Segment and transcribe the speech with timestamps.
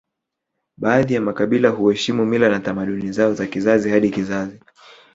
[0.77, 4.59] Baadhi ya makabila huheshimu mila na tamaduni zao za kizazi hadi kizazi